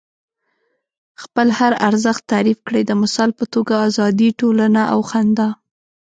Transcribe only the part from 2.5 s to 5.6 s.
کړئ. د مثال په توګه ازادي، ټولنه او خندا.